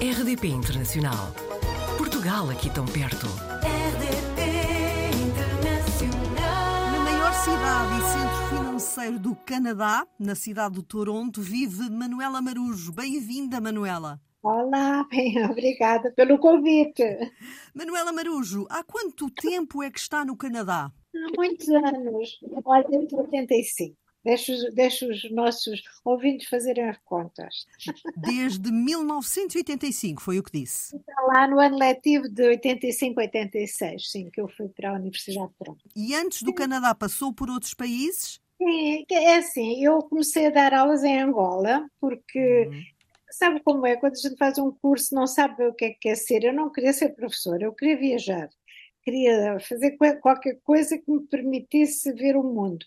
RDP 0.00 0.46
Internacional. 0.46 1.34
Portugal 1.96 2.48
aqui 2.50 2.72
tão 2.72 2.86
perto. 2.86 3.26
RDP 3.66 4.40
Internacional. 5.26 6.92
Na 6.92 7.00
maior 7.00 7.32
cidade 7.32 7.94
e 7.98 8.02
centro 8.12 8.48
financeiro 8.48 9.18
do 9.18 9.34
Canadá, 9.34 10.06
na 10.16 10.36
cidade 10.36 10.76
de 10.76 10.84
Toronto, 10.84 11.42
vive 11.42 11.90
Manuela 11.90 12.40
Marujo. 12.40 12.92
Bem-vinda, 12.92 13.60
Manuela. 13.60 14.20
Olá, 14.40 15.04
bem, 15.10 15.34
obrigada 15.50 16.12
pelo 16.12 16.38
convite. 16.38 17.02
Manuela 17.74 18.12
Marujo, 18.12 18.68
há 18.70 18.84
quanto 18.84 19.28
tempo 19.28 19.82
é 19.82 19.90
que 19.90 19.98
está 19.98 20.24
no 20.24 20.36
Canadá? 20.36 20.92
Há 21.12 21.36
muitos 21.36 21.68
anos, 21.70 22.38
olha, 22.64 22.86
desde 22.88 23.16
85. 23.16 23.96
Deixa, 24.24 24.52
os- 24.52 24.74
deixa 24.74 25.06
os 25.06 25.30
nossos 25.30 25.82
ouvintes 26.04 26.48
fazerem 26.48 26.88
as 26.88 26.98
contas. 26.98 27.66
Desde 28.16 28.70
1985, 28.70 30.20
foi 30.20 30.38
o 30.38 30.42
que 30.42 30.52
disse. 30.60 30.96
Está 30.96 31.22
lá 31.22 31.46
no 31.46 31.58
ano 31.60 31.78
letivo 31.78 32.28
de 32.28 32.42
85-86, 32.42 34.10
sim, 34.10 34.30
que 34.30 34.40
eu 34.40 34.48
fui 34.48 34.68
para 34.68 34.90
a 34.90 34.94
Universidade 34.94 35.48
de 35.48 35.54
Toronto. 35.54 35.84
E 35.94 36.14
antes 36.14 36.42
do 36.42 36.52
Canadá 36.52 36.94
passou 36.94 37.32
por 37.32 37.48
outros 37.48 37.74
países? 37.74 38.40
Sim, 38.60 39.04
é 39.10 39.36
assim, 39.36 39.84
eu 39.84 39.98
comecei 40.00 40.46
a 40.46 40.50
dar 40.50 40.74
aulas 40.74 41.04
em 41.04 41.20
Angola, 41.22 41.88
porque 42.00 42.66
Uhum. 42.68 42.82
sabe 43.30 43.60
como 43.60 43.86
é? 43.86 43.96
Quando 43.96 44.14
a 44.14 44.20
gente 44.28 44.36
faz 44.36 44.58
um 44.58 44.72
curso, 44.72 45.14
não 45.14 45.26
sabe 45.28 45.64
o 45.64 45.72
que 45.72 45.84
é 45.84 45.90
que 45.90 45.98
quer 46.00 46.16
ser. 46.16 46.42
Eu 46.44 46.52
não 46.52 46.70
queria 46.70 46.92
ser 46.92 47.10
professora, 47.10 47.62
eu 47.64 47.72
queria 47.72 47.96
viajar. 47.96 48.48
Queria 49.04 49.58
fazer 49.60 49.92
qual- 49.92 50.16
qualquer 50.18 50.58
coisa 50.64 50.98
que 50.98 51.10
me 51.10 51.20
permitisse 51.28 52.12
ver 52.12 52.36
o 52.36 52.42
mundo. 52.42 52.84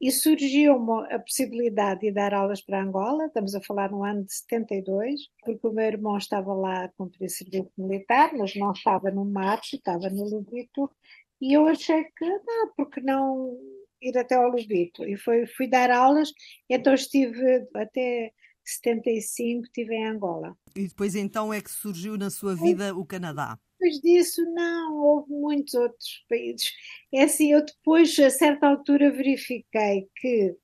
E 0.00 0.10
surgiu-me 0.10 1.12
a 1.12 1.18
possibilidade 1.18 2.00
de 2.00 2.12
dar 2.12 2.32
aulas 2.32 2.62
para 2.62 2.82
Angola, 2.82 3.26
estamos 3.26 3.54
a 3.54 3.60
falar 3.60 3.90
no 3.90 4.02
ano 4.02 4.24
de 4.24 4.32
72, 4.32 5.20
porque 5.44 5.66
o 5.66 5.72
meu 5.72 5.84
irmão 5.84 6.16
estava 6.16 6.54
lá 6.54 6.84
a 6.84 6.88
cumprir 6.88 7.28
serviço 7.28 7.70
militar, 7.76 8.32
mas 8.32 8.56
não 8.56 8.72
estava 8.72 9.10
no 9.10 9.26
mar, 9.26 9.60
estava 9.62 10.08
no 10.08 10.24
Lubito, 10.24 10.90
e 11.40 11.52
eu 11.52 11.66
achei 11.66 12.04
que, 12.04 12.24
não, 12.24 12.72
porque 12.76 13.00
não 13.00 13.58
ir 14.00 14.16
até 14.16 14.36
ao 14.36 14.48
Lubito? 14.48 15.04
E 15.04 15.18
foi, 15.18 15.46
fui 15.46 15.68
dar 15.68 15.90
aulas, 15.90 16.32
então 16.68 16.94
estive 16.94 17.68
até 17.74 18.32
75, 18.64 19.64
estive 19.64 19.94
em 19.94 20.06
Angola. 20.06 20.56
E 20.74 20.88
depois 20.88 21.14
então 21.14 21.52
é 21.52 21.60
que 21.60 21.70
surgiu 21.70 22.16
na 22.16 22.30
sua 22.30 22.54
vida 22.54 22.94
o 22.94 23.04
Canadá. 23.04 23.58
Depois 23.80 24.00
disso, 24.00 24.44
não, 24.52 24.94
houve 24.98 25.32
muitos 25.32 25.72
outros 25.72 26.22
países. 26.28 26.70
É 27.12 27.22
assim, 27.22 27.52
eu 27.52 27.64
depois, 27.64 28.16
a 28.18 28.28
certa 28.28 28.66
altura, 28.66 29.10
verifiquei 29.10 30.06
que 30.16 30.54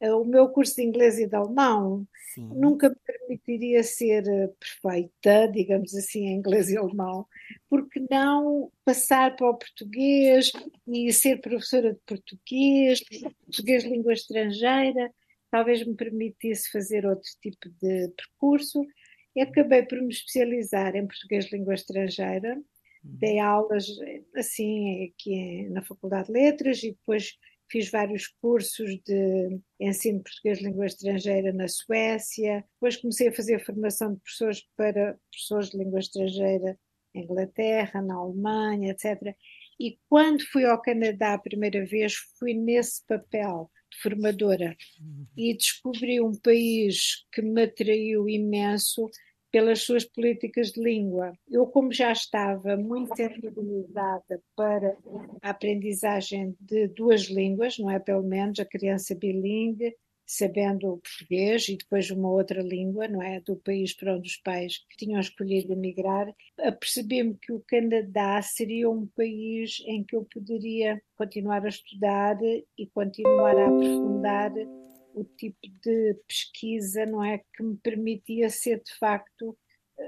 eh, 0.00 0.14
o 0.14 0.24
meu 0.24 0.48
curso 0.48 0.76
de 0.76 0.82
inglês 0.82 1.18
e 1.18 1.26
de 1.26 1.36
alemão 1.36 2.08
Sim. 2.34 2.48
nunca 2.54 2.88
me 2.88 2.96
permitiria 3.06 3.82
ser 3.82 4.26
eh, 4.26 4.48
perfeita, 4.58 5.48
digamos 5.52 5.94
assim, 5.94 6.28
em 6.28 6.36
inglês 6.36 6.70
e 6.70 6.78
alemão, 6.78 7.26
porque 7.68 8.02
não 8.10 8.72
passar 8.86 9.36
para 9.36 9.50
o 9.50 9.58
português 9.58 10.50
e 10.88 11.12
ser 11.12 11.42
professora 11.42 11.92
de 11.92 12.00
português, 12.06 13.02
português 13.44 13.84
língua 13.84 14.14
estrangeira, 14.14 15.12
talvez 15.50 15.86
me 15.86 15.94
permitisse 15.94 16.70
fazer 16.72 17.04
outro 17.04 17.28
tipo 17.42 17.68
de 17.82 18.08
percurso. 18.16 18.82
Acabei 19.40 19.82
por 19.82 20.00
me 20.00 20.12
especializar 20.12 20.94
em 20.94 21.06
português 21.06 21.50
língua 21.50 21.74
estrangeira, 21.74 22.60
dei 23.02 23.38
aulas 23.38 23.86
assim 24.36 25.06
aqui 25.06 25.68
na 25.70 25.82
Faculdade 25.82 26.26
de 26.26 26.32
Letras 26.32 26.82
e 26.82 26.92
depois 26.92 27.32
fiz 27.72 27.90
vários 27.90 28.26
cursos 28.26 29.00
de 29.02 29.58
ensino 29.80 30.18
de 30.18 30.24
português 30.24 30.58
de 30.58 30.64
língua 30.64 30.86
estrangeira 30.86 31.52
na 31.52 31.66
Suécia. 31.66 32.64
Depois 32.74 32.98
comecei 32.98 33.28
a 33.28 33.34
fazer 33.34 33.64
formação 33.64 34.12
de 34.12 34.20
professores 34.20 34.62
para 34.76 35.18
professores 35.30 35.70
de 35.70 35.78
língua 35.78 36.00
estrangeira 36.00 36.78
em 37.14 37.24
Inglaterra, 37.24 38.02
na 38.02 38.14
Alemanha, 38.14 38.90
etc. 38.90 39.34
E 39.80 39.98
quando 40.08 40.46
fui 40.52 40.64
ao 40.64 40.80
Canadá 40.80 41.34
a 41.34 41.38
primeira 41.38 41.84
vez, 41.86 42.14
fui 42.38 42.52
nesse 42.52 43.04
papel 43.06 43.70
de 43.71 43.71
formadora 44.00 44.76
e 45.36 45.54
descobri 45.54 46.20
um 46.20 46.32
país 46.32 47.24
que 47.32 47.42
me 47.42 47.64
atraiu 47.64 48.28
imenso 48.28 49.10
pelas 49.50 49.82
suas 49.82 50.04
políticas 50.04 50.72
de 50.72 50.82
língua. 50.82 51.32
Eu, 51.50 51.66
como 51.66 51.92
já 51.92 52.10
estava 52.10 52.74
muito 52.76 53.14
sensibilizada 53.14 54.42
para 54.56 54.96
a 55.42 55.50
aprendizagem 55.50 56.56
de 56.58 56.88
duas 56.88 57.24
línguas, 57.24 57.78
não 57.78 57.90
é? 57.90 57.98
Pelo 57.98 58.22
menos 58.22 58.58
a 58.58 58.64
criança 58.64 59.14
bilingue, 59.14 59.94
sabendo 60.32 60.94
o 60.94 60.98
português 60.98 61.68
e 61.68 61.76
depois 61.76 62.10
uma 62.10 62.30
outra 62.30 62.62
língua, 62.62 63.06
não 63.06 63.22
é? 63.22 63.40
Do 63.40 63.56
país 63.56 63.92
para 63.92 64.16
onde 64.16 64.28
os 64.28 64.36
pais 64.36 64.84
tinham 64.96 65.20
escolhido 65.20 65.72
emigrar, 65.72 66.34
apercebi-me 66.58 67.34
que 67.34 67.52
o 67.52 67.62
Canadá 67.66 68.40
seria 68.40 68.88
um 68.88 69.06
país 69.06 69.82
em 69.86 70.02
que 70.02 70.16
eu 70.16 70.24
poderia 70.24 71.02
continuar 71.16 71.64
a 71.64 71.68
estudar 71.68 72.36
e 72.42 72.86
continuar 72.94 73.56
a 73.56 73.66
aprofundar 73.66 74.52
o 75.14 75.24
tipo 75.24 75.68
de 75.82 76.14
pesquisa, 76.26 77.04
não 77.04 77.22
é, 77.22 77.38
que 77.54 77.62
me 77.62 77.76
permitia 77.76 78.48
ser 78.48 78.82
de 78.82 78.94
facto 78.98 79.56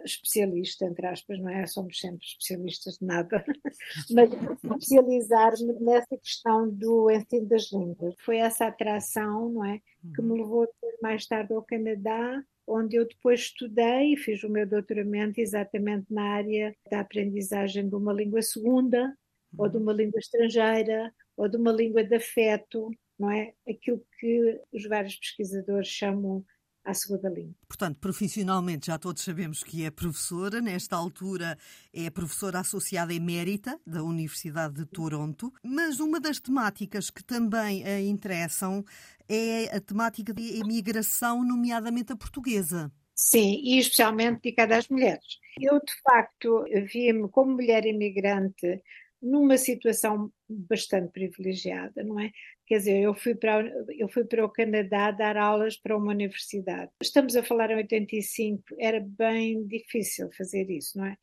especialista, 0.04 0.84
entre 0.84 1.06
aspas, 1.06 1.38
não 1.38 1.48
é? 1.48 1.66
Somos 1.66 1.98
sempre 1.98 2.24
especialistas 2.24 2.98
de 2.98 3.06
nada, 3.06 3.44
mas 4.10 4.30
especializar-me 4.62 5.72
nessa 5.80 6.16
questão 6.16 6.68
do 6.68 7.10
ensino 7.10 7.46
das 7.46 7.72
línguas. 7.72 8.14
Foi 8.20 8.38
essa 8.38 8.66
atração, 8.66 9.48
não 9.50 9.64
é, 9.64 9.80
que 10.14 10.22
me 10.22 10.38
levou 10.38 10.66
depois, 10.66 11.00
mais 11.02 11.26
tarde 11.26 11.52
ao 11.52 11.62
Canadá, 11.62 12.42
onde 12.66 12.96
eu 12.96 13.06
depois 13.06 13.40
estudei 13.40 14.14
e 14.14 14.16
fiz 14.16 14.42
o 14.42 14.48
meu 14.48 14.66
doutoramento 14.66 15.40
exatamente 15.40 16.06
na 16.12 16.34
área 16.34 16.74
da 16.90 17.00
aprendizagem 17.00 17.88
de 17.88 17.94
uma 17.94 18.12
língua 18.12 18.42
segunda, 18.42 19.16
ou 19.56 19.68
de 19.68 19.76
uma 19.76 19.92
língua 19.92 20.18
estrangeira, 20.18 21.12
ou 21.36 21.48
de 21.48 21.56
uma 21.56 21.72
língua 21.72 22.02
de 22.02 22.14
afeto, 22.14 22.90
não 23.18 23.30
é? 23.30 23.52
Aquilo 23.68 24.04
que 24.18 24.60
os 24.72 24.86
vários 24.86 25.16
pesquisadores 25.16 25.88
chamam 25.88 26.44
a 26.84 26.92
segunda 26.92 27.28
língua. 27.28 27.54
Portanto, 27.66 27.98
profissionalmente 27.98 28.86
já 28.88 28.98
todos 28.98 29.22
sabemos 29.22 29.62
que 29.62 29.84
é 29.84 29.90
professora, 29.90 30.60
nesta 30.60 30.94
altura 30.94 31.56
é 31.92 32.10
professora 32.10 32.60
associada 32.60 33.14
emérita 33.14 33.80
da 33.86 34.02
Universidade 34.02 34.74
de 34.74 34.86
Toronto, 34.86 35.52
mas 35.62 35.98
uma 35.98 36.20
das 36.20 36.38
temáticas 36.38 37.10
que 37.10 37.24
também 37.24 37.84
a 37.84 38.00
interessam 38.00 38.84
é 39.28 39.74
a 39.74 39.80
temática 39.80 40.32
de 40.34 40.58
imigração, 40.58 41.42
nomeadamente 41.42 42.12
a 42.12 42.16
portuguesa. 42.16 42.92
Sim, 43.14 43.60
e 43.62 43.78
especialmente 43.78 44.42
dedicada 44.42 44.76
às 44.76 44.88
mulheres. 44.88 45.38
Eu, 45.58 45.78
de 45.78 45.94
facto, 46.02 46.64
vi-me 46.92 47.28
como 47.28 47.52
mulher 47.52 47.86
imigrante 47.86 48.82
numa 49.22 49.56
situação 49.56 50.30
bastante 50.48 51.10
privilegiada, 51.12 52.04
não 52.04 52.20
é? 52.20 52.30
Quer 52.66 52.78
dizer, 52.78 53.00
eu 53.00 53.14
fui 53.14 53.34
para 53.34 53.62
eu 53.98 54.08
fui 54.08 54.24
para 54.24 54.44
o 54.44 54.48
Canadá 54.48 55.10
dar 55.10 55.36
aulas 55.36 55.76
para 55.76 55.96
uma 55.96 56.12
universidade. 56.12 56.90
Estamos 57.02 57.36
a 57.36 57.42
falar 57.42 57.70
em 57.70 57.76
85, 57.76 58.62
era 58.78 59.00
bem 59.00 59.66
difícil 59.66 60.30
fazer 60.36 60.70
isso, 60.70 60.96
não 60.98 61.06
é? 61.06 61.16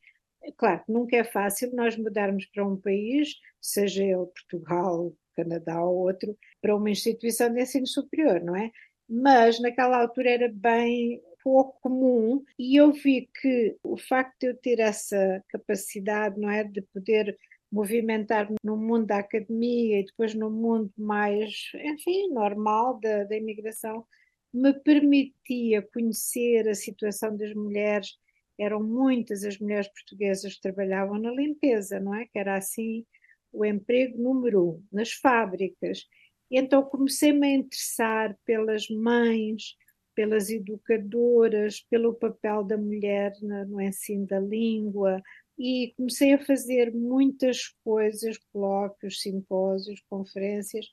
Claro 0.56 0.82
nunca 0.88 1.16
é 1.16 1.24
fácil 1.24 1.74
nós 1.74 1.96
mudarmos 1.96 2.46
para 2.46 2.66
um 2.66 2.76
país, 2.76 3.34
seja 3.60 4.04
ele 4.04 4.26
Portugal, 4.26 5.12
Canadá 5.34 5.82
ou 5.82 6.06
outro, 6.06 6.36
para 6.60 6.76
uma 6.76 6.90
instituição 6.90 7.52
de 7.52 7.62
ensino 7.62 7.86
superior, 7.86 8.40
não 8.42 8.56
é? 8.56 8.70
Mas 9.08 9.60
naquela 9.60 10.00
altura 10.00 10.30
era 10.30 10.48
bem 10.48 11.20
pouco 11.42 11.78
comum 11.80 12.44
e 12.58 12.76
eu 12.76 12.92
vi 12.92 13.28
que 13.40 13.76
o 13.82 13.96
facto 13.96 14.38
de 14.40 14.46
eu 14.46 14.56
ter 14.56 14.78
essa 14.78 15.44
capacidade, 15.48 16.38
não 16.40 16.48
é, 16.48 16.64
de 16.64 16.82
poder 16.82 17.36
movimentar-me 17.72 18.56
no 18.62 18.76
mundo 18.76 19.06
da 19.06 19.18
academia 19.18 20.00
e 20.00 20.04
depois 20.04 20.34
no 20.34 20.50
mundo 20.50 20.92
mais, 20.96 21.70
enfim, 21.74 22.28
normal 22.28 23.00
da, 23.00 23.24
da 23.24 23.36
imigração, 23.36 24.06
me 24.52 24.74
permitia 24.74 25.80
conhecer 25.80 26.68
a 26.68 26.74
situação 26.74 27.34
das 27.34 27.54
mulheres. 27.54 28.18
Eram 28.58 28.82
muitas 28.82 29.42
as 29.42 29.58
mulheres 29.58 29.88
portuguesas 29.88 30.54
que 30.54 30.60
trabalhavam 30.60 31.18
na 31.18 31.30
limpeza, 31.30 31.98
não 31.98 32.14
é? 32.14 32.26
Que 32.26 32.38
era 32.38 32.56
assim 32.56 33.06
o 33.50 33.64
emprego 33.64 34.20
número 34.20 34.62
um, 34.62 34.84
nas 34.92 35.12
fábricas. 35.12 36.04
E 36.50 36.58
então 36.58 36.82
comecei-me 36.82 37.46
a 37.46 37.54
interessar 37.54 38.36
pelas 38.44 38.88
mães, 38.90 39.74
pelas 40.14 40.50
educadoras, 40.50 41.80
pelo 41.80 42.14
papel 42.14 42.62
da 42.62 42.76
mulher 42.76 43.32
no 43.40 43.80
ensino 43.80 44.26
da 44.26 44.38
língua, 44.38 45.22
e 45.64 45.94
comecei 45.96 46.32
a 46.32 46.44
fazer 46.44 46.92
muitas 46.92 47.68
coisas, 47.84 48.36
colóquios, 48.52 49.20
simpósios, 49.20 50.02
conferências, 50.10 50.86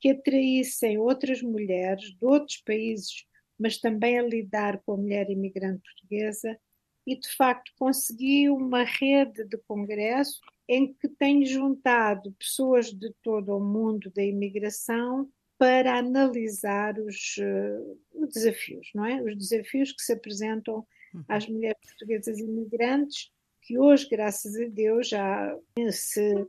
que 0.00 0.12
atraíssem 0.12 0.96
outras 0.96 1.42
mulheres 1.42 2.16
de 2.18 2.24
outros 2.24 2.56
países, 2.56 3.26
mas 3.58 3.76
também 3.76 4.18
a 4.18 4.22
lidar 4.22 4.80
com 4.82 4.92
a 4.92 4.96
mulher 4.96 5.28
imigrante 5.28 5.82
portuguesa, 5.82 6.58
e 7.06 7.20
de 7.20 7.28
facto 7.36 7.70
consegui 7.78 8.48
uma 8.48 8.82
rede 8.82 9.44
de 9.44 9.58
congresso 9.68 10.40
em 10.66 10.94
que 10.94 11.06
tenho 11.06 11.44
juntado 11.44 12.32
pessoas 12.38 12.86
de 12.86 13.12
todo 13.22 13.54
o 13.54 13.60
mundo 13.60 14.10
da 14.16 14.24
imigração 14.24 15.28
para 15.58 15.98
analisar 15.98 16.98
os, 16.98 17.36
uh, 17.36 18.00
os 18.14 18.32
desafios, 18.32 18.88
não 18.94 19.04
é? 19.04 19.22
Os 19.22 19.36
desafios 19.36 19.92
que 19.92 20.02
se 20.02 20.14
apresentam 20.14 20.86
uhum. 21.12 21.24
às 21.28 21.46
mulheres 21.46 21.78
portuguesas 21.86 22.38
imigrantes, 22.38 23.33
que 23.64 23.78
hoje, 23.78 24.08
graças 24.10 24.54
a 24.56 24.64
Deus, 24.68 25.08
já 25.08 25.56
se 25.90 26.46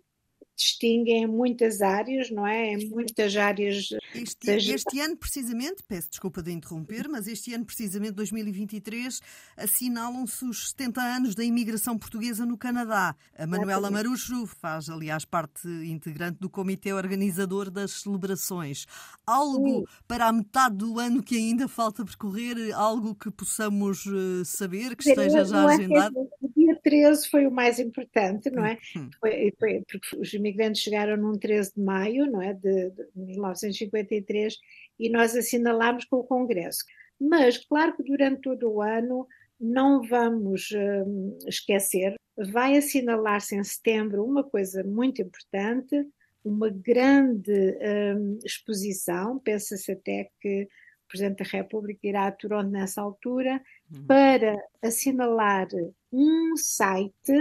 distinguem 0.56 1.24
em 1.24 1.28
muitas 1.28 1.82
áreas, 1.82 2.30
não 2.32 2.48
é? 2.48 2.74
Em 2.74 2.90
muitas 2.90 3.36
áreas. 3.36 3.90
Este, 4.14 4.52
este, 4.52 5.00
ano, 5.02 5.18
precisamente, 5.18 5.84
peço 5.86 6.10
desculpa 6.10 6.42
de 6.42 6.52
interromper, 6.52 7.10
mas 7.10 7.28
este 7.28 7.54
ano, 7.54 7.66
precisamente, 7.66 8.14
2023, 8.14 9.20
assinalam-se 9.58 10.46
os 10.46 10.70
70 10.70 11.02
anos 11.02 11.36
da 11.36 11.44
imigração 11.44 11.98
portuguesa 11.98 12.46
no 12.46 12.58
Canadá. 12.58 13.16
A 13.38 13.46
Manuela 13.46 13.92
Marucho 13.92 14.48
faz, 14.48 14.90
aliás, 14.90 15.26
parte 15.26 15.68
integrante 15.68 16.40
do 16.40 16.50
comitê 16.50 16.94
organizador 16.94 17.70
das 17.70 17.92
celebrações. 17.92 18.86
Algo 19.28 19.80
Sim. 19.80 19.86
para 20.08 20.28
a 20.28 20.32
metade 20.32 20.78
do 20.78 21.00
ano 21.00 21.22
que 21.22 21.36
ainda 21.36 21.68
falta 21.68 22.06
percorrer, 22.06 22.74
algo 22.74 23.14
que 23.14 23.30
possamos 23.30 24.06
eh, 24.08 24.44
saber, 24.46 24.96
que 24.96 25.10
esteja 25.10 25.44
já 25.44 25.64
é 25.64 25.76
agendado? 25.76 26.30
Dia 26.66 26.80
13 26.82 27.30
foi 27.30 27.46
o 27.46 27.52
mais 27.52 27.80
importante, 27.80 28.50
não 28.50 28.66
é? 28.66 28.78
Hum. 28.98 29.10
Foi, 29.20 29.54
foi, 29.60 29.84
porque 29.88 30.18
os 30.18 30.34
imigrantes 30.34 30.82
chegaram 30.82 31.16
num 31.16 31.38
13 31.38 31.74
de 31.76 31.82
maio, 31.82 32.26
não 32.26 32.42
é, 32.42 32.54
de, 32.54 32.90
de 32.90 33.08
1953, 33.16 34.58
e 35.00 35.10
nós 35.10 35.36
assinalámos 35.36 36.06
com 36.06 36.18
o 36.18 36.24
Congresso. 36.24 36.84
Mas, 37.20 37.58
claro 37.58 37.96
que 37.96 38.04
durante 38.04 38.42
todo 38.42 38.70
o 38.70 38.82
ano 38.82 39.28
não 39.60 40.02
vamos 40.02 40.70
hum, 40.72 41.38
esquecer, 41.48 42.16
vai 42.36 42.78
assinalar-se 42.78 43.56
em 43.56 43.64
setembro 43.64 44.26
uma 44.26 44.44
coisa 44.44 44.84
muito 44.84 45.22
importante, 45.22 45.96
uma 46.44 46.70
grande 46.70 47.78
hum, 48.18 48.40
exposição, 48.44 49.40
pensa-se 49.40 49.92
até 49.92 50.30
que 50.42 50.64
o 50.64 51.08
Presidente 51.08 51.44
da 51.44 51.58
República 51.58 52.00
irá 52.04 52.28
a 52.28 52.32
Toronto 52.32 52.70
nessa 52.70 53.02
altura, 53.02 53.62
para 54.08 54.58
assinalar 54.82 55.68
um 56.16 56.56
site 56.56 57.34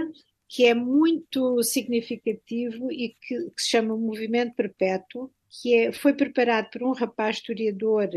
que 0.49 0.67
é 0.67 0.75
muito 0.75 1.63
significativo 1.63 2.91
e 2.93 3.17
que, 3.21 3.51
que 3.51 3.63
se 3.63 3.71
chama 3.71 3.97
Movimento 3.97 4.55
Perpétuo, 4.55 5.31
que 5.51 5.75
é, 5.75 5.93
foi 5.93 6.15
preparado 6.15 6.71
por 6.71 6.83
um 6.83 6.93
rapaz 6.93 7.37
historiador 7.37 8.09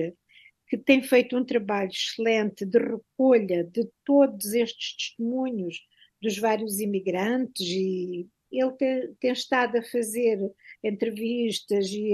que 0.68 0.77
tem 0.77 1.01
feito 1.01 1.38
um 1.38 1.45
trabalho 1.45 1.89
excelente 1.89 2.65
de 2.65 2.77
recolha 2.77 3.63
de 3.63 3.88
todos 4.04 4.54
estes 4.54 4.95
testemunhos 4.98 5.77
dos 6.21 6.38
vários 6.38 6.80
imigrantes 6.80 7.65
e 7.65 8.27
ele 8.51 8.71
tem, 8.71 9.13
tem 9.19 9.31
estado 9.31 9.77
a 9.77 9.83
fazer 9.83 10.39
entrevistas 10.83 11.88
e 11.88 12.12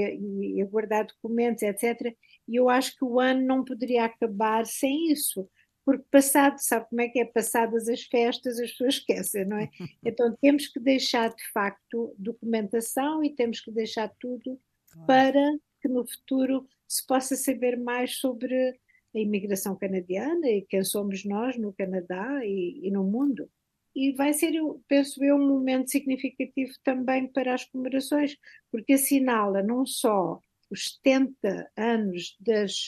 e 0.55 0.61
a 0.61 0.65
guardar 0.65 1.05
documentos, 1.05 1.63
etc. 1.63 2.15
E 2.47 2.55
eu 2.55 2.69
acho 2.69 2.95
que 2.97 3.05
o 3.05 3.19
ano 3.19 3.45
não 3.45 3.63
poderia 3.63 4.05
acabar 4.05 4.65
sem 4.65 5.11
isso, 5.11 5.49
porque 5.85 6.05
passado, 6.09 6.57
sabe 6.59 6.87
como 6.89 7.01
é 7.01 7.09
que 7.09 7.19
é? 7.19 7.25
Passadas 7.25 7.87
as 7.89 8.03
festas, 8.03 8.59
as 8.59 8.71
pessoas 8.71 8.95
esquecem, 8.95 9.45
não 9.45 9.57
é? 9.57 9.69
Então 10.03 10.35
temos 10.41 10.67
que 10.67 10.79
deixar 10.79 11.29
de 11.29 11.51
facto 11.51 12.15
documentação 12.17 13.23
e 13.23 13.33
temos 13.33 13.59
que 13.59 13.71
deixar 13.71 14.11
tudo 14.19 14.59
para 15.05 15.41
que 15.81 15.87
no 15.87 16.07
futuro 16.07 16.67
se 16.87 17.05
possa 17.05 17.35
saber 17.35 17.77
mais 17.77 18.17
sobre 18.17 18.79
a 19.15 19.19
imigração 19.19 19.75
canadiana 19.75 20.47
e 20.47 20.61
quem 20.63 20.83
somos 20.83 21.25
nós 21.25 21.57
no 21.57 21.73
Canadá 21.73 22.45
e, 22.45 22.87
e 22.87 22.91
no 22.91 23.03
mundo. 23.03 23.49
E 23.95 24.11
vai 24.13 24.33
ser, 24.33 24.55
eu, 24.55 24.81
penso 24.87 25.23
eu, 25.23 25.35
um 25.35 25.47
momento 25.47 25.91
significativo 25.91 26.73
também 26.83 27.27
para 27.27 27.53
as 27.53 27.63
comemorações, 27.65 28.35
porque 28.71 28.93
assinala 28.93 29.61
não 29.61 29.85
só 29.85 30.39
os 30.69 30.95
70 31.03 31.71
anos 31.77 32.35
das 32.39 32.87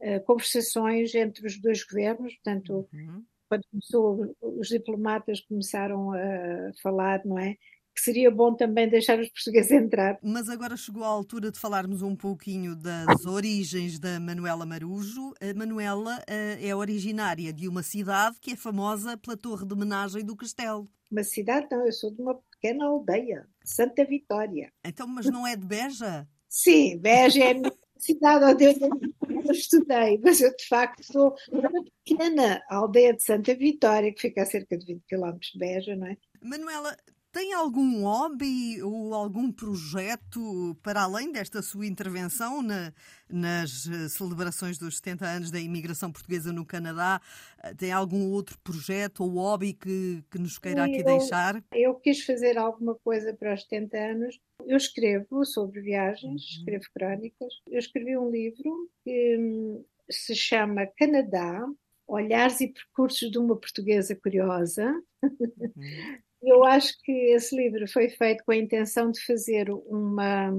uh, 0.00 0.24
conversações 0.24 1.14
entre 1.14 1.46
os 1.46 1.60
dois 1.60 1.84
governos, 1.84 2.34
portanto, 2.34 2.88
uhum. 2.92 3.24
quando 3.48 3.62
começou, 3.70 4.36
os 4.40 4.68
diplomatas 4.68 5.40
começaram 5.40 6.12
a 6.12 6.72
falar, 6.82 7.24
não 7.24 7.38
é? 7.38 7.56
Que 7.94 8.04
seria 8.04 8.30
bom 8.30 8.54
também 8.54 8.88
deixar 8.88 9.18
os 9.18 9.28
portugueses 9.28 9.72
entrar. 9.72 10.18
Mas 10.22 10.48
agora 10.48 10.76
chegou 10.76 11.02
a 11.02 11.08
altura 11.08 11.50
de 11.50 11.58
falarmos 11.58 12.00
um 12.00 12.14
pouquinho 12.14 12.76
das 12.76 13.26
origens 13.26 13.98
da 13.98 14.20
Manuela 14.20 14.64
Marujo. 14.64 15.34
A 15.40 15.52
Manuela 15.52 16.18
uh, 16.18 16.64
é 16.64 16.74
originária 16.74 17.52
de 17.52 17.66
uma 17.68 17.82
cidade 17.82 18.36
que 18.40 18.52
é 18.52 18.56
famosa 18.56 19.16
pela 19.16 19.36
torre 19.36 19.66
de 19.66 19.74
homenagem 19.74 20.24
do 20.24 20.36
castelo. 20.36 20.88
Uma 21.10 21.24
cidade, 21.24 21.66
não, 21.70 21.86
eu 21.86 21.92
sou 21.92 22.10
de 22.10 22.20
uma 22.20 22.38
pequena 22.60 22.84
aldeia, 22.84 23.48
Santa 23.64 24.04
Vitória. 24.04 24.70
Então, 24.84 25.06
mas 25.08 25.26
não 25.26 25.46
é 25.46 25.56
de 25.56 25.66
Beja? 25.66 26.28
Sim, 26.48 26.98
Beja 26.98 27.44
é 27.44 27.50
a 27.50 27.54
minha 27.54 27.72
cidade 28.02 28.44
onde 28.44 28.64
eu 28.64 29.52
estudei, 29.52 30.18
mas 30.22 30.40
eu 30.40 30.54
de 30.54 30.66
facto 30.66 31.02
sou 31.04 31.34
uma 31.50 31.70
pequena 32.04 32.62
aldeia 32.68 33.14
de 33.14 33.22
Santa 33.22 33.54
Vitória, 33.54 34.12
que 34.12 34.20
fica 34.20 34.42
a 34.42 34.46
cerca 34.46 34.76
de 34.76 34.86
20 34.86 35.02
km 35.08 35.38
de 35.40 35.58
Beja, 35.58 35.96
não 35.96 36.06
é? 36.06 36.16
Manuela, 36.42 36.96
tem 37.32 37.52
algum 37.52 38.02
hobby 38.02 38.82
ou 38.82 39.14
algum 39.14 39.52
projeto 39.52 40.76
para 40.82 41.02
além 41.02 41.30
desta 41.30 41.60
sua 41.62 41.86
intervenção 41.86 42.62
na, 42.62 42.92
nas 43.28 43.86
eh, 43.86 44.08
celebrações 44.08 44.78
dos 44.78 44.96
70 44.96 45.26
anos 45.26 45.50
da 45.50 45.60
imigração 45.60 46.10
portuguesa 46.10 46.52
no 46.52 46.64
Canadá? 46.64 47.20
Eh, 47.62 47.74
tem 47.74 47.92
algum 47.92 48.30
outro 48.30 48.58
projeto 48.60 49.22
ou 49.22 49.30
hobby 49.30 49.74
que, 49.74 50.24
que 50.30 50.38
nos 50.38 50.58
queira 50.58 50.84
aqui 50.84 51.00
eu, 51.00 51.04
deixar? 51.04 51.62
Eu 51.72 51.94
quis 51.96 52.24
fazer 52.24 52.56
alguma 52.56 52.94
coisa 52.94 53.34
para 53.34 53.54
os 53.54 53.62
70 53.62 53.96
anos. 53.98 54.40
Eu 54.66 54.76
escrevo 54.76 55.44
sobre 55.44 55.80
viagens, 55.80 56.24
uhum. 56.24 56.58
escrevo 56.58 56.84
crónicas. 56.94 57.54
Eu 57.66 57.78
escrevi 57.78 58.16
um 58.16 58.30
livro 58.30 58.90
que 59.04 59.36
hum, 59.38 59.84
se 60.10 60.34
chama 60.34 60.86
Canadá, 60.86 61.66
Olhares 62.06 62.60
e 62.62 62.68
Percursos 62.68 63.30
de 63.30 63.38
uma 63.38 63.54
Portuguesa 63.54 64.16
Curiosa. 64.16 64.90
Uhum. 65.22 66.18
Eu 66.40 66.64
acho 66.64 66.96
que 67.02 67.12
esse 67.12 67.56
livro 67.56 67.86
foi 67.88 68.08
feito 68.08 68.44
com 68.44 68.52
a 68.52 68.56
intenção 68.56 69.10
de 69.10 69.20
fazer 69.24 69.70
uma 69.70 70.52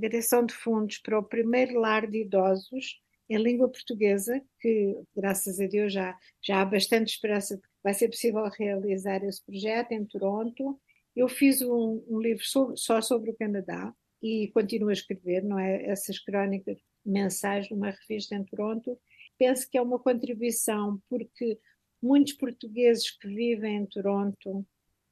direção 0.00 0.44
de 0.46 0.54
fundos 0.54 0.98
para 0.98 1.18
o 1.18 1.22
primeiro 1.22 1.78
lar 1.78 2.06
de 2.06 2.22
idosos 2.22 3.00
em 3.28 3.38
língua 3.38 3.68
portuguesa, 3.68 4.40
que 4.60 4.96
graças 5.14 5.60
a 5.60 5.66
Deus 5.66 5.92
já, 5.92 6.16
já 6.42 6.60
há 6.60 6.64
bastante 6.64 7.08
esperança 7.08 7.56
de 7.56 7.62
que 7.62 7.68
vai 7.82 7.94
ser 7.94 8.08
possível 8.08 8.44
realizar 8.58 9.22
esse 9.24 9.44
projeto 9.44 9.92
em 9.92 10.04
Toronto. 10.04 10.80
Eu 11.14 11.28
fiz 11.28 11.62
um, 11.62 12.02
um 12.08 12.18
livro 12.20 12.42
só 12.76 13.00
sobre 13.00 13.30
o 13.30 13.36
Canadá 13.36 13.94
e 14.22 14.48
continuo 14.52 14.88
a 14.88 14.92
escrever, 14.92 15.42
não 15.42 15.58
é? 15.58 15.84
Essas 15.86 16.18
crónicas 16.18 16.78
mensais 17.04 17.68
numa 17.70 17.90
revista 17.90 18.34
em 18.34 18.44
Toronto. 18.44 18.98
Penso 19.38 19.68
que 19.70 19.76
é 19.76 19.82
uma 19.82 19.98
contribuição 19.98 21.00
porque 21.08 21.58
muitos 22.02 22.34
portugueses 22.34 23.10
que 23.10 23.28
vivem 23.28 23.76
em 23.76 23.86
Toronto 23.86 24.66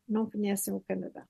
não 0.09 0.29
conhecem 0.29 0.75
o 0.75 0.81
Canadá. 0.81 1.27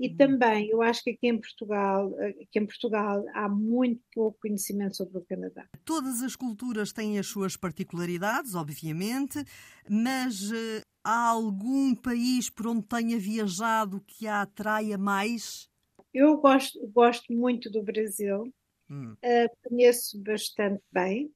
E 0.00 0.08
uhum. 0.08 0.16
também, 0.16 0.70
eu 0.70 0.80
acho 0.80 1.04
que 1.04 1.10
aqui 1.10 1.28
em 1.28 1.38
Portugal, 1.38 2.10
que 2.50 2.58
em 2.58 2.64
Portugal 2.64 3.22
há 3.34 3.46
muito 3.50 4.00
pouco 4.14 4.38
conhecimento 4.40 4.96
sobre 4.96 5.18
o 5.18 5.24
Canadá. 5.26 5.66
Todas 5.84 6.22
as 6.22 6.34
culturas 6.34 6.90
têm 6.90 7.18
as 7.18 7.26
suas 7.26 7.54
particularidades, 7.54 8.54
obviamente, 8.54 9.44
mas 9.86 10.50
uh, 10.50 10.82
há 11.04 11.28
algum 11.28 11.94
país 11.94 12.48
por 12.48 12.68
onde 12.68 12.86
tenha 12.86 13.18
viajado 13.18 14.02
que 14.06 14.26
a 14.26 14.40
atraia 14.40 14.96
mais? 14.96 15.68
Eu 16.14 16.38
gosto, 16.38 16.80
gosto 16.88 17.30
muito 17.30 17.70
do 17.70 17.82
Brasil, 17.82 18.50
hum. 18.90 19.12
uh, 19.12 19.68
conheço 19.68 20.18
bastante 20.22 20.82
bem. 20.90 21.30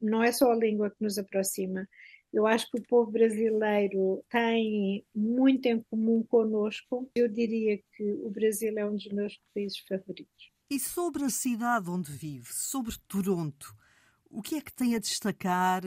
Não 0.00 0.22
é 0.22 0.30
só 0.30 0.52
a 0.52 0.56
língua 0.56 0.90
que 0.90 1.02
nos 1.02 1.18
aproxima, 1.18 1.88
eu 2.34 2.48
acho 2.48 2.68
que 2.68 2.78
o 2.78 2.82
povo 2.82 3.12
brasileiro 3.12 4.24
tem 4.28 5.04
muito 5.14 5.66
em 5.66 5.80
comum 5.82 6.20
conosco. 6.24 7.08
Eu 7.14 7.28
diria 7.28 7.78
que 7.96 8.02
o 8.02 8.28
Brasil 8.28 8.76
é 8.76 8.84
um 8.84 8.96
dos 8.96 9.06
meus 9.06 9.40
países 9.54 9.78
favoritos. 9.78 10.50
E 10.68 10.80
sobre 10.80 11.24
a 11.24 11.30
cidade 11.30 11.88
onde 11.88 12.10
vive, 12.10 12.52
sobre 12.52 12.92
Toronto, 13.06 13.72
o 14.28 14.42
que 14.42 14.56
é 14.56 14.60
que 14.60 14.72
tem 14.72 14.96
a 14.96 14.98
destacar? 14.98 15.82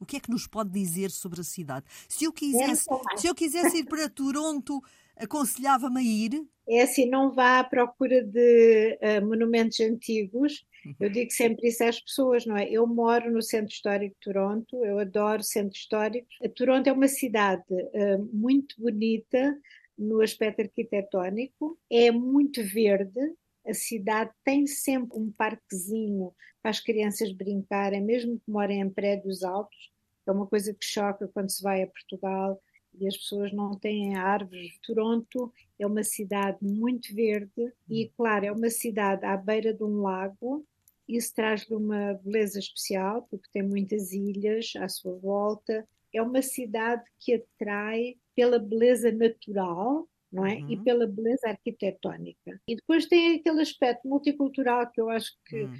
O 0.00 0.06
que 0.06 0.16
é 0.16 0.20
que 0.20 0.30
nos 0.30 0.46
pode 0.46 0.70
dizer 0.70 1.10
sobre 1.10 1.42
a 1.42 1.44
cidade? 1.44 1.84
Se 2.08 2.24
eu 2.24 2.32
quisesse, 2.32 2.86
se 3.16 3.26
eu 3.26 3.34
quisesse 3.34 3.78
ir 3.78 3.84
para 3.84 4.08
Toronto, 4.10 4.82
aconselhava-me 5.22 6.00
a 6.00 6.02
ir? 6.02 6.46
É 6.68 6.82
assim, 6.82 7.08
não 7.08 7.32
vá 7.32 7.58
à 7.58 7.64
procura 7.64 8.22
de 8.22 8.98
uh, 9.00 9.26
monumentos 9.26 9.80
antigos. 9.80 10.64
Eu 10.98 11.10
digo 11.10 11.30
sempre 11.30 11.68
isso 11.68 11.84
às 11.84 12.00
pessoas, 12.00 12.44
não 12.46 12.56
é? 12.56 12.68
Eu 12.68 12.86
moro 12.86 13.30
no 13.30 13.42
Centro 13.42 13.72
Histórico 13.72 14.14
de 14.14 14.32
Toronto, 14.32 14.84
eu 14.84 14.98
adoro 14.98 15.42
centros 15.42 15.80
históricos. 15.80 16.36
A 16.44 16.48
Toronto 16.48 16.86
é 16.88 16.92
uma 16.92 17.08
cidade 17.08 17.64
uh, 17.70 18.28
muito 18.32 18.80
bonita 18.80 19.56
no 19.96 20.20
aspecto 20.20 20.62
arquitetónico, 20.62 21.78
é 21.90 22.10
muito 22.10 22.62
verde, 22.64 23.20
a 23.66 23.74
cidade 23.74 24.30
tem 24.44 24.66
sempre 24.66 25.18
um 25.18 25.30
parquezinho 25.30 26.32
para 26.60 26.70
as 26.70 26.80
crianças 26.80 27.32
brincarem, 27.32 28.00
mesmo 28.00 28.38
que 28.38 28.50
morem 28.50 28.80
em 28.80 28.90
prédios 28.90 29.44
altos. 29.44 29.92
É 30.26 30.32
uma 30.32 30.46
coisa 30.46 30.72
que 30.72 30.84
choca 30.84 31.28
quando 31.28 31.50
se 31.50 31.62
vai 31.62 31.82
a 31.82 31.86
Portugal 31.86 32.60
e 32.98 33.06
as 33.06 33.16
pessoas 33.16 33.52
não 33.52 33.72
têm 33.72 34.16
árvores. 34.16 34.78
Toronto 34.84 35.52
é 35.78 35.86
uma 35.86 36.02
cidade 36.02 36.58
muito 36.60 37.14
verde 37.14 37.72
e, 37.88 38.10
claro, 38.16 38.46
é 38.46 38.52
uma 38.52 38.70
cidade 38.70 39.24
à 39.24 39.36
beira 39.36 39.72
de 39.72 39.82
um 39.82 40.02
lago 40.02 40.64
isso 41.08 41.34
traz-lhe 41.34 41.74
uma 41.74 42.14
beleza 42.14 42.58
especial, 42.58 43.26
porque 43.30 43.48
tem 43.52 43.62
muitas 43.62 44.12
ilhas 44.12 44.72
à 44.78 44.88
sua 44.88 45.18
volta. 45.18 45.86
É 46.12 46.22
uma 46.22 46.42
cidade 46.42 47.02
que 47.18 47.34
atrai 47.34 48.16
pela 48.34 48.58
beleza 48.58 49.10
natural, 49.10 50.08
não 50.30 50.46
é? 50.46 50.56
Uhum. 50.56 50.70
E 50.70 50.76
pela 50.78 51.06
beleza 51.06 51.48
arquitetónica. 51.48 52.60
E 52.66 52.76
depois 52.76 53.06
tem 53.06 53.36
aquele 53.36 53.60
aspecto 53.60 54.08
multicultural 54.08 54.90
que 54.90 55.00
eu 55.00 55.10
acho 55.10 55.32
que, 55.46 55.62
uhum. 55.62 55.74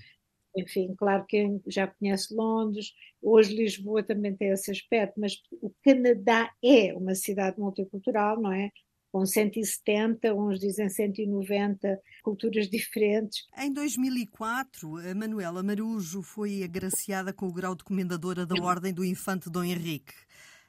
Enfim, 0.56 0.94
claro 0.97 1.25
que 1.26 1.61
já 1.66 1.87
conhece 1.87 2.35
Londres, 2.35 2.92
hoje 3.21 3.54
Lisboa 3.54 4.02
também 4.02 4.35
tem 4.37 4.49
esse 4.49 4.71
aspecto, 4.71 5.21
mas 5.21 5.40
o 5.61 5.71
Canadá 5.85 6.50
é 6.62 6.94
uma 6.94 7.14
cidade 7.14 7.59
multicultural, 7.59 8.40
não 8.40 8.52
é? 8.52 8.71
com 9.12 9.26
170, 9.26 10.35
uns 10.35 10.59
dizem 10.59 10.88
190 10.88 12.00
culturas 12.23 12.66
diferentes. 12.68 13.44
Em 13.59 13.71
2004, 13.71 14.97
a 15.11 15.14
Manuela 15.14 15.62
Marujo 15.62 16.23
foi 16.23 16.62
agraciada 16.62 17.30
com 17.30 17.47
o 17.47 17.52
grau 17.52 17.75
de 17.75 17.85
Comendadora 17.85 18.47
da 18.47 18.54
Ordem 18.64 18.92
do 18.92 19.04
Infante 19.04 19.50
Dom 19.50 19.64
Henrique. 19.64 20.14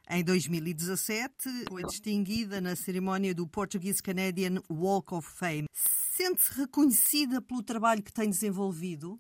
Em 0.09 0.21
2017, 0.21 1.33
foi 1.69 1.83
distinguida 1.83 2.59
na 2.59 2.75
cerimónia 2.75 3.33
do 3.33 3.47
Portuguese 3.47 4.03
Canadian 4.03 4.61
Walk 4.69 5.13
of 5.13 5.25
Fame. 5.25 5.65
Sente-se 5.71 6.59
reconhecida 6.59 7.41
pelo 7.41 7.63
trabalho 7.63 8.03
que 8.03 8.11
tem 8.11 8.29
desenvolvido? 8.29 9.17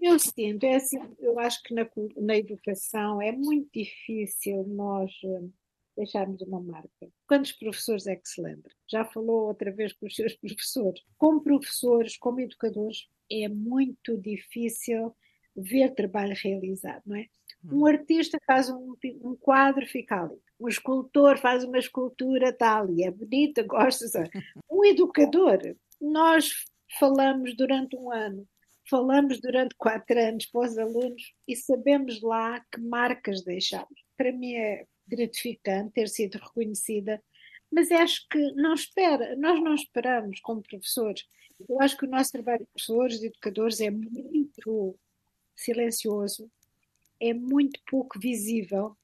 Eu 0.00 0.18
sinto, 0.18 0.64
é 0.64 0.76
assim, 0.76 0.98
eu 1.18 1.38
acho 1.38 1.62
que 1.62 1.74
na, 1.74 1.88
na 2.16 2.36
educação 2.36 3.20
é 3.20 3.32
muito 3.32 3.68
difícil 3.72 4.64
nós 4.66 5.12
eh, 5.24 5.48
deixarmos 5.96 6.40
uma 6.42 6.60
marca. 6.60 7.08
Quantos 7.26 7.52
professores 7.52 8.06
é 8.06 8.16
que 8.16 8.28
se 8.28 8.40
lembra? 8.40 8.70
Já 8.88 9.04
falou 9.04 9.48
outra 9.48 9.70
vez 9.70 9.92
com 9.92 10.06
os 10.06 10.14
seus 10.14 10.34
professores. 10.40 11.02
Como 11.18 11.42
professores, 11.42 12.16
como 12.16 12.40
educadores, 12.40 13.08
é 13.30 13.48
muito 13.48 14.16
difícil 14.16 15.14
ver 15.54 15.94
trabalho 15.94 16.34
realizado, 16.42 17.02
não 17.06 17.16
é? 17.16 17.26
Um 17.64 17.80
hum. 17.80 17.86
artista 17.86 18.38
faz 18.46 18.70
um, 18.70 18.94
um 19.22 19.36
quadro, 19.36 19.86
fica 19.86 20.22
ali. 20.22 20.38
Um 20.58 20.68
escultor 20.68 21.36
faz 21.38 21.64
uma 21.64 21.78
escultura, 21.78 22.48
está 22.48 22.78
ali. 22.78 23.04
É 23.04 23.10
bonita, 23.10 23.62
gosta. 23.64 24.06
Um 24.70 24.84
educador, 24.84 25.58
nós 26.00 26.64
falamos 26.98 27.54
durante 27.54 27.94
um 27.96 28.10
ano, 28.10 28.48
falamos 28.90 29.40
durante 29.40 29.74
quatro 29.76 30.18
anos 30.18 30.46
para 30.46 30.68
os 30.68 30.76
alunos 30.76 31.32
e 31.46 31.54
sabemos 31.54 32.20
lá 32.20 32.60
que 32.72 32.80
marcas 32.80 33.42
deixamos. 33.42 34.04
Para 34.16 34.32
mim 34.32 34.54
é 34.54 34.84
gratificante 35.06 35.92
ter 35.92 36.08
sido 36.08 36.36
reconhecida, 36.38 37.22
mas 37.70 37.90
acho 37.92 38.26
que 38.28 38.38
não 38.52 38.74
espera, 38.74 39.36
nós 39.36 39.62
não 39.62 39.74
esperamos 39.74 40.40
como 40.40 40.62
professores. 40.62 41.24
Eu 41.68 41.80
acho 41.80 41.96
que 41.96 42.04
o 42.04 42.10
nosso 42.10 42.32
trabalho 42.32 42.60
de 42.60 42.66
professores 42.66 43.22
e 43.22 43.26
educadores 43.26 43.80
é 43.80 43.90
muito 43.90 44.98
silencioso, 45.54 46.50
é 47.20 47.32
muito 47.32 47.80
pouco 47.88 48.18
visível. 48.18 48.96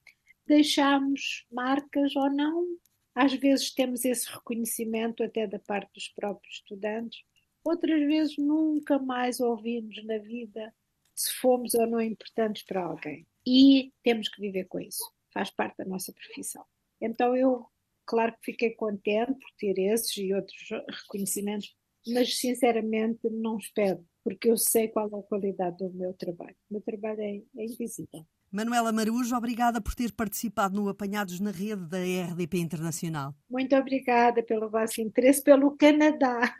Deixamos 0.45 1.45
marcas 1.51 2.15
ou 2.15 2.29
não, 2.29 2.77
às 3.15 3.33
vezes 3.33 3.73
temos 3.73 4.05
esse 4.05 4.29
reconhecimento 4.29 5.23
até 5.23 5.47
da 5.47 5.59
parte 5.59 5.91
dos 5.93 6.07
próprios 6.09 6.55
estudantes, 6.55 7.23
outras 7.67 7.99
vezes 8.05 8.37
nunca 8.37 8.99
mais 8.99 9.39
ouvimos 9.39 10.03
na 10.05 10.17
vida 10.17 10.73
se 11.15 11.33
fomos 11.33 11.73
ou 11.73 11.87
não 11.87 12.01
importantes 12.01 12.63
para 12.63 12.83
alguém. 12.83 13.25
E 13.45 13.91
temos 14.03 14.29
que 14.29 14.41
viver 14.41 14.65
com 14.65 14.79
isso 14.79 15.03
faz 15.37 15.51
parte 15.51 15.77
da 15.77 15.85
nossa 15.85 16.11
profissão. 16.11 16.65
Então 16.99 17.35
eu, 17.35 17.65
claro 18.05 18.33
que 18.33 18.51
fiquei 18.51 18.71
contente 18.71 19.33
por 19.33 19.51
ter 19.59 19.77
esses 19.77 20.17
e 20.17 20.33
outros 20.33 20.57
reconhecimentos, 20.89 21.75
mas 22.07 22.39
sinceramente 22.39 23.29
não 23.29 23.57
espero, 23.57 24.03
porque 24.23 24.49
eu 24.49 24.57
sei 24.57 24.87
qual 24.87 25.07
é 25.13 25.19
a 25.19 25.23
qualidade 25.23 25.77
do 25.77 25.93
meu 25.93 26.13
trabalho. 26.13 26.55
O 26.69 26.73
meu 26.73 26.81
trabalho 26.81 27.21
é, 27.21 27.35
é 27.57 27.65
invisível. 27.65 28.25
Manuela 28.51 28.91
Marujo, 28.91 29.35
obrigada 29.35 29.79
por 29.81 29.93
ter 29.93 30.11
participado 30.11 30.75
no 30.75 30.89
Apanhados 30.89 31.39
na 31.39 31.51
Rede 31.51 31.85
da 31.85 31.99
RDP 31.99 32.57
Internacional. 32.59 33.35
Muito 33.49 33.75
obrigada 33.75 34.41
pelo 34.43 34.69
vosso 34.69 35.01
interesse 35.01 35.43
pelo 35.43 35.77
Canadá. 35.77 36.55